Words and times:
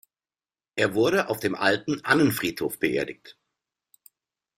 Er 0.75 0.95
wurde 0.95 1.29
auf 1.29 1.39
dem 1.39 1.53
Alten 1.53 2.03
Annenfriedhof 2.03 2.79
beerdigt. 2.79 3.37